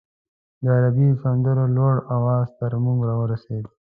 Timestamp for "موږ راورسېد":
2.85-3.65